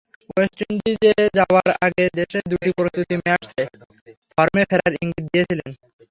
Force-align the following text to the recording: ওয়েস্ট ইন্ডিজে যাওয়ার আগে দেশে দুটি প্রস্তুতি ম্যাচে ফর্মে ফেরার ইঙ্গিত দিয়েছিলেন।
ওয়েস্ট 0.29 0.59
ইন্ডিজে 0.65 1.13
যাওয়ার 1.37 1.69
আগে 1.85 2.05
দেশে 2.17 2.39
দুটি 2.51 2.69
প্রস্তুতি 2.77 3.15
ম্যাচে 3.19 3.63
ফর্মে 4.33 4.63
ফেরার 4.69 4.93
ইঙ্গিত 5.03 5.25
দিয়েছিলেন। 5.27 5.69